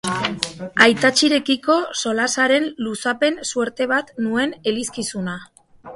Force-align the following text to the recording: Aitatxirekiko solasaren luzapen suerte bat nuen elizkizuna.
Aitatxirekiko 0.85 1.75
solasaren 2.01 2.67
luzapen 2.87 3.39
suerte 3.51 3.91
bat 3.95 4.13
nuen 4.29 4.57
elizkizuna. 4.73 5.41